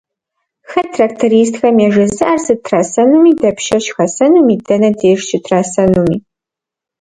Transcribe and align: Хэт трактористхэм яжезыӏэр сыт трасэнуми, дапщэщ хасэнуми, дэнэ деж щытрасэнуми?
Хэт 0.69 0.87
трактористхэм 0.93 1.75
яжезыӏэр 1.87 2.39
сыт 2.45 2.59
трасэнуми, 2.65 3.31
дапщэщ 3.41 3.85
хасэнуми, 3.95 4.55
дэнэ 4.67 4.89
деж 4.99 5.19
щытрасэнуми? 5.27 6.17